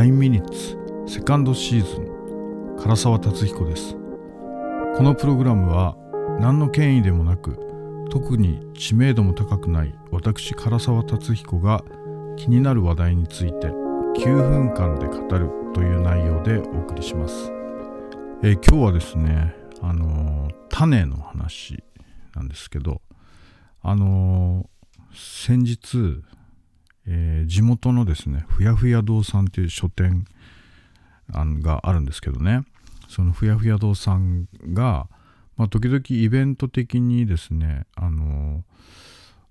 [0.00, 3.94] 9ミニッツセカンドシーズン唐沢達彦です。
[4.96, 5.94] このプログラムは
[6.40, 7.58] 何の権威でもなく
[8.10, 11.84] 特に知名度も高くない私唐沢達彦が
[12.38, 17.52] 気になる話題について9分間で語るという内容でお送りします、
[18.42, 21.84] えー、今日はですねあのー、種の話
[22.34, 23.02] なんですけど
[23.82, 26.22] あのー、先日
[27.12, 30.24] えー、地元のですねふやふや堂さんという書店
[31.28, 32.62] があるんですけどね。
[33.08, 35.08] そのふやふや堂さんが、
[35.56, 38.64] まあ、時々イベント的にですねあの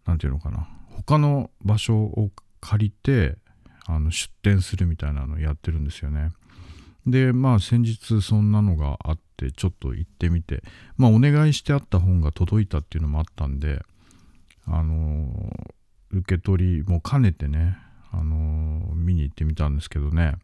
[0.05, 3.35] 何て言うのかな他の場所を借りて
[3.85, 6.29] あの出店するみたいなのをやってるんですよね。
[7.05, 10.63] でまあ先日そんなのがあってちょっと行ってみて
[10.95, 13.81] まあお願いしてあった本が届いたっていうのもあったんで
[14.65, 15.33] あの
[16.11, 17.77] 受け取りも兼ねてね、
[18.11, 20.35] あの、見に行ってみたんですけどね。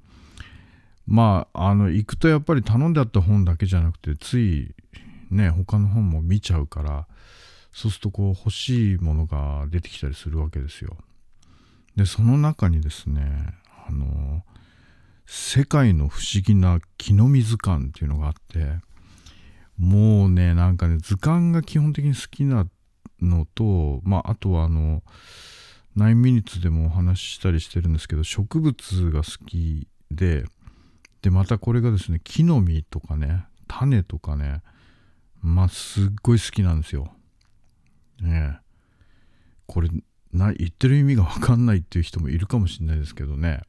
[1.08, 4.74] まああの行くとやっぱり頼んであった本だけじゃなくてつい
[5.30, 7.08] ね他の本も見ちゃうから
[7.72, 10.98] そうするとこう欲しいものが出てきたりするわけですよ。
[11.96, 13.54] でその中にですね
[13.88, 14.44] あの、
[15.28, 18.80] 世界の不思議な木の実図鑑っていうのがあって
[19.78, 22.68] もうねなんかね図鑑が基本的に好きな
[23.22, 25.04] のとまああとはあの
[25.98, 30.46] 9ミニッツでもお話ししたりしてるんですけど植物が好きで
[31.22, 34.62] でまたこれがですね木の実とかね種とかね
[35.42, 37.12] まあすっごい好きなんですよ。
[38.22, 38.66] ねえ
[39.68, 39.90] これ
[40.32, 43.62] な言ってる意味が分かんないっていう人もいるかもしれないですけどね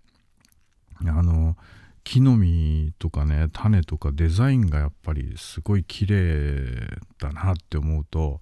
[1.01, 1.57] あの
[2.05, 8.41] 木の実とかね種とかデザインがやっぱりすごい綺麗だなって思うと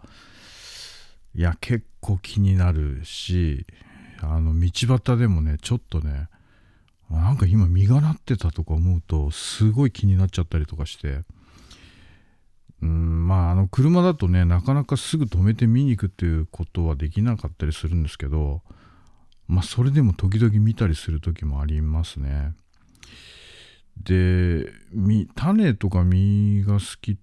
[1.35, 3.67] いや結構気になるし
[4.21, 6.29] あの道端でもねちょっとね
[7.11, 11.23] なんか今実がなってたとか思うとすごい気になっちゃったりとかして。
[12.83, 18.61] うんまああの車だとねなかなかすぐ止めて見に行くっていうことはできなかったりするんですけど
[19.49, 22.53] まあそれでも時々見たりする時もありますね。
[24.03, 24.71] で
[25.35, 27.17] 種とか実が好き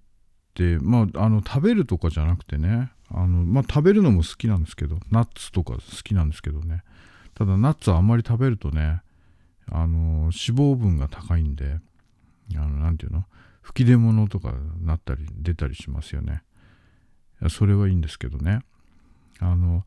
[0.82, 6.82] まああの食べるとかじゃなくてねあの、まあ、食べるのも好きなんですけど、ナッツとか好きなんですけどね。
[7.34, 9.02] ただ、ナッツはあんまり食べるとね、
[9.70, 11.78] あの、脂肪分が高いんで、
[12.54, 13.24] あの、なんていうの？
[13.60, 16.42] 吹き出物とかなったり、出たりしますよね。
[17.48, 18.60] それはいいんですけどね。
[19.40, 19.84] あの、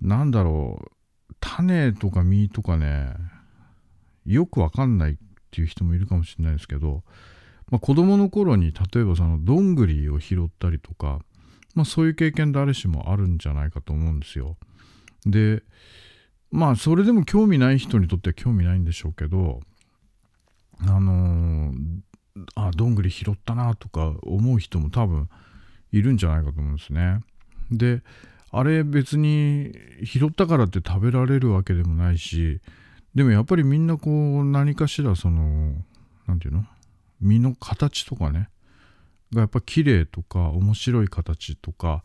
[0.00, 3.14] なんだろう、種とか実とかね、
[4.24, 5.16] よくわかんないっ
[5.50, 7.02] ていう人もいるかもしれないですけど、
[7.72, 11.20] まあ、子供の頃に例えばそのどんぐりを拾ったりとか
[11.74, 14.56] まあそういう経験誰しもあるんじゃないかと思うんですよ。
[15.24, 15.62] で、
[16.50, 19.60] まあそれでも興味ない人にとっては興味ないんでしょうけど、
[20.80, 22.00] あのー、
[22.56, 25.30] あ、どんぐり拾ったなとか思う人も多分
[25.92, 27.20] いるんじゃないかと思うんですね。
[27.70, 28.02] で、
[28.50, 29.72] あれ別に
[30.04, 32.60] 拾ったからって食べられるわけでもないし、
[33.14, 35.74] でもやっぱりみんなこう何かしらその、
[36.26, 36.68] 何て言うの？
[37.22, 38.48] 身の形とかね、
[39.32, 42.04] がやっぱ綺麗とか面白い形とか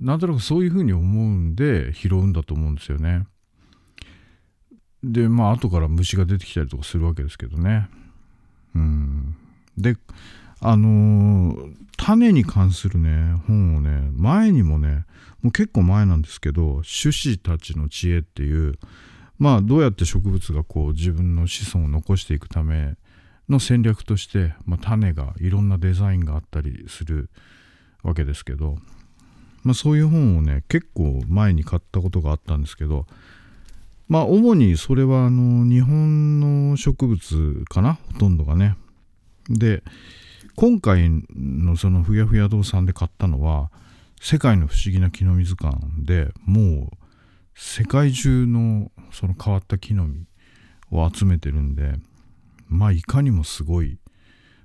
[0.00, 3.26] なんとなくそういうふうに思うんで拾うんだと思うんですよね。
[5.02, 7.88] でまあ後から虫が出てきたりとかするわけですけどね。
[8.74, 9.36] うん、
[9.76, 9.96] で
[10.60, 15.06] あのー、種に関するね本をね前にもね
[15.42, 18.78] もう結構前なんですけど「種子たちの知恵」っていう
[19.38, 22.96] まあどうやって植物がこう自分の子孫を残していくため
[23.50, 27.28] の戦略として、まあ、種がいろんなデザインがあったりする
[28.02, 28.76] わけですけど、
[29.62, 33.06] まあ、そういう本をね結構前に買ったことがあったんですけど
[34.08, 38.76] まあ主にそれはあの日本の植物かなほとんどがね。
[39.48, 39.82] で
[40.56, 43.70] 今回のそのふやふや堂さんで買ったのは
[44.20, 46.96] 世界の不思議な木の実図鑑でもう
[47.54, 50.26] 世界中のその変わった木の実
[50.90, 51.94] を集めてるんで
[52.70, 53.98] まあいかにもすごい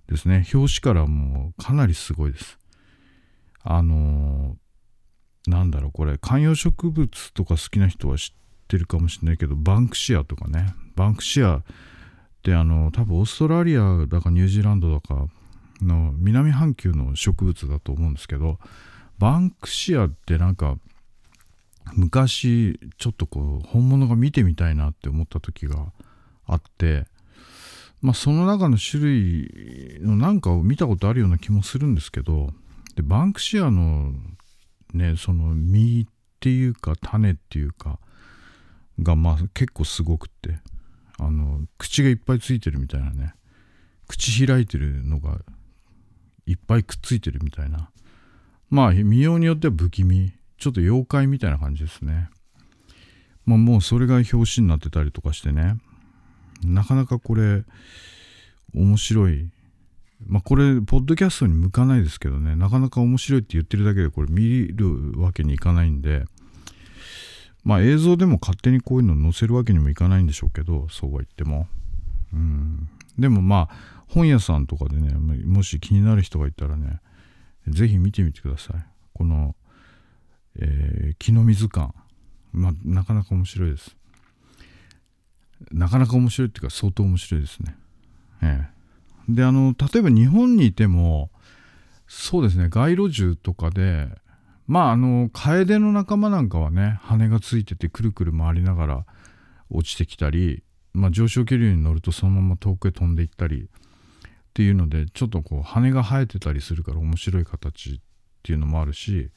[0.07, 0.48] ですね。
[0.54, 2.57] 表紙からもうかなりすごいです。
[3.63, 6.18] あのー、なんだろうこれ。
[6.18, 10.74] 観葉植物とか好きな人は知ってるかもしれないけどバンクシアとかね。
[10.96, 11.63] バンクシアっ
[12.44, 15.28] てあの多分オーストラリアだかニュージーランドだか
[15.81, 18.60] の南半球の植物だと思うんですけど
[19.18, 20.78] バンクシアってなんか
[21.94, 25.92] 昔ちょっとこう本物が見てみたいなって思った時が
[26.46, 27.06] あって
[28.06, 32.52] まあ、その中の種類のなんかを見たことあるような気もするんですけど
[32.96, 34.13] でバンクシアの
[34.94, 36.06] ねその実っ
[36.40, 37.98] ていうか種っていうか
[39.02, 40.60] がまあ結構すごくって
[41.18, 43.34] あの口がいっぱいついてるみたいなね
[44.07, 45.40] 口開いてるのが
[46.46, 47.90] いっぱいくっついてるみたいな
[48.69, 52.30] まあ見ようによっては不気味ちょっと妖怪みたいな感じですね。
[53.48, 55.78] まあもうそれが表紙になってたりとかしてね。
[56.74, 57.64] なかなかこれ
[58.74, 59.50] 面白い。
[60.28, 62.56] まあこれポッドキャストに向かないですけどね。
[62.56, 66.26] なかなか面白いって言ってるだけでこれ見るわけにいかないんで。
[67.64, 70.88] まあ映像でも勝手にこういうの載せるわけにもいかないんでしょうけど。
[70.90, 71.68] そうは言っても。
[72.34, 72.90] うん。
[73.18, 77.00] でもまあ本屋さんとかでねもし気になる人がいたらね
[77.68, 78.86] ぜひ見てみてください。
[79.14, 79.56] この、
[80.60, 81.94] えー、木の水館
[82.52, 83.96] まあなかなか面白いです。
[85.72, 87.76] なかなか面白いっていうか相当面白いですね。
[88.42, 88.76] ええ。
[89.30, 91.32] であの例えば日本にいても
[92.08, 94.10] そうですね街路樹とかで
[94.68, 99.06] まああのカエデの仲間なんかはね羽がついててくるくる回りながら
[99.70, 100.64] 落ちてきたり、
[100.94, 103.68] まあ、上昇気流に乗るとそのまま遠くへ飛んでいったりっ
[104.54, 108.00] ていうのでちょっとこう羽が生えてたりするから面白い形っ
[108.44, 109.32] ていうのもあるし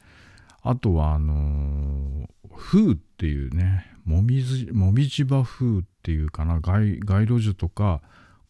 [0.63, 8.01] あとはあのー、風っていうねもみじもみじ葉風っていうかな街路樹とか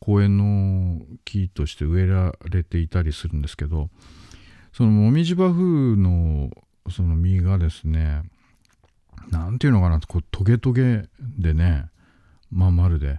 [0.00, 3.91] 公園の木として植えられていたりするんですけど
[4.73, 6.50] そのもみじ葉風の
[6.91, 8.23] その実がですね
[9.31, 11.03] 何ていうのかなこうトゲトゲ
[11.39, 11.87] でね
[12.51, 13.19] まあ丸で。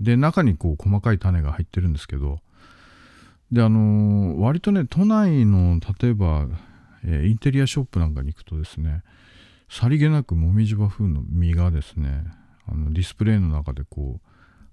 [0.00, 2.38] で中にこう細かい種が入ってるんですけど
[3.50, 6.46] であのー、割とね都内の例えば、
[7.04, 9.02] えー、インテリアショップなんかに行くとですね
[9.68, 12.24] さりげなくもみじ葉風の実がですね
[12.66, 14.28] あのディスプレイの中でこう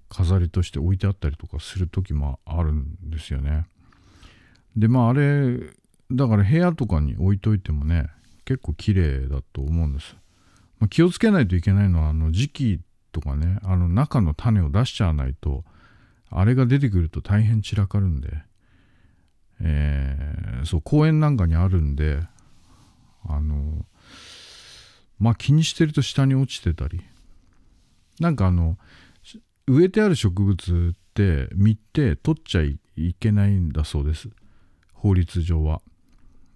[0.08, 3.66] 飾りとして置いてあったりとかする時もあるんですよね。
[4.76, 5.58] でまああれ
[6.10, 8.08] だから部屋とかに置いといてもね
[8.44, 10.16] 結構綺麗だと思うんです。
[10.78, 12.80] まあ、気をつけないといけないのはあの時期
[13.12, 15.64] とかねあの中の種を出しちゃわないと
[16.30, 18.28] あれが出てくると大変散らかるんで、
[19.60, 22.20] えー、そう公園なんかにあるんで
[23.26, 23.84] あの
[25.18, 27.00] まあ気にしてると下に落ちてたり。
[28.20, 28.78] なんかあの
[29.66, 32.78] 植えてある植物って見て取っちゃい
[33.18, 34.28] けないんだそうです。
[34.92, 35.82] 法律上は。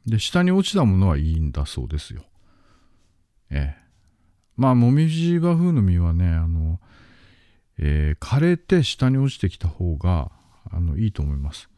[0.07, 2.23] で下に落ちたものはいいんだそうですよ。
[3.51, 3.81] ええ。
[4.57, 6.79] まあもみじ葉風の実はねあの、
[7.79, 10.31] えー、枯れて下に落ちてきた方が
[10.71, 11.69] あのいいと思います。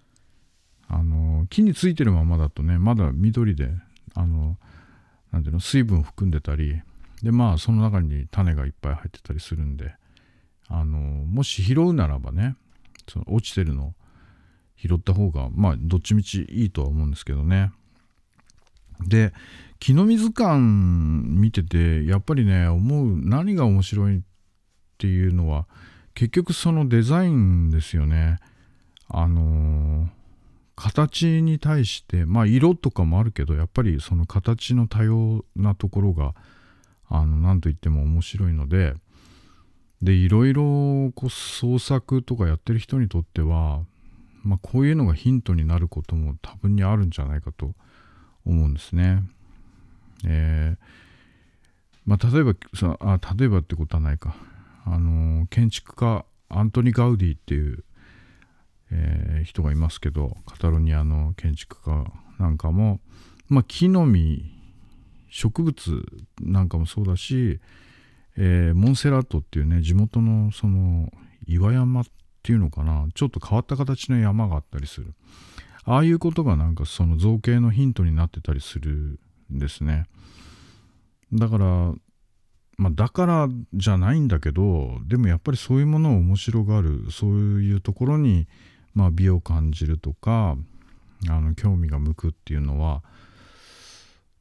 [0.88, 3.70] あの木についてるままだとねまだ緑で
[4.14, 4.58] あの
[5.38, 6.82] んていうの水分を含んでたり
[7.22, 9.94] でまあその中に種がいっぱい入ってたりするんで
[10.68, 12.56] あのもし拾うならばね
[13.08, 13.94] その落ちてるの
[14.76, 17.72] 拾った方がまあどっちみちいいとは思うんですけどね。
[19.06, 19.32] で
[19.78, 24.20] 木の水館見ててやっぱりね思う何が面白いっ
[24.98, 25.66] ていうのは
[26.14, 28.38] 結局そのデザインですよね。
[29.08, 30.08] あの
[30.82, 36.34] 形に対してまあ色とかもあるけどやっぱりその形の多様なところが
[37.08, 38.94] あの何と言っても面白いので
[40.02, 43.84] でいろいろこう創作とかやってる人にとっては、
[44.42, 47.74] まあ、こういうのがヒントになることも多分にあるんじゃないかと
[48.44, 49.22] 思うんですね。
[50.26, 50.78] えー
[52.06, 54.34] まあ、例えばさあ例えばってことはないか、
[54.84, 57.84] あの建築家アントニ・ガウディっていう、
[58.92, 62.04] えー、人がいますけどカタロニアの建築家
[62.38, 63.00] なんかも、
[63.48, 64.44] まあ、木の実
[65.30, 66.04] 植物
[66.40, 67.60] なんかもそうだし
[68.36, 71.10] えー、モンセラットっていうね地元のその
[71.46, 72.04] 岩山っ
[72.42, 75.14] ていうのかなちょっと変わった形の山があったりする。
[75.84, 79.18] ああいうことがなんかその造形のヒントになってたりする
[79.52, 80.06] んですね。
[81.32, 81.66] だから
[82.78, 87.10] まあだからじゃないんだけどでもやっぱりそういうものを面白がる。
[87.10, 87.30] そう
[87.62, 88.48] いうところに
[88.94, 90.56] まあ美を感じるとか
[91.28, 93.02] あの興味が向くっていうのは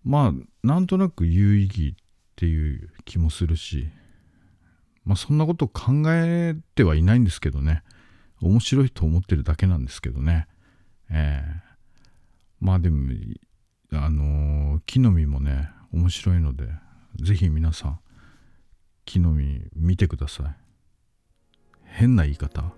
[0.03, 2.03] まあなんとなく有意義っ
[2.35, 3.87] ていう気もするし、
[5.05, 7.83] まあそんなこと考えてはいないんですけどね。
[8.41, 10.47] 面白いと思ってるだけなんですけどね。
[11.11, 11.59] えー、
[12.59, 13.11] まあでも、
[13.91, 16.67] あのー、木の実もね、面白いので、
[17.21, 17.99] ぜひ皆さん、
[19.05, 20.55] 木の実見てください。
[21.83, 22.73] 変な言い方。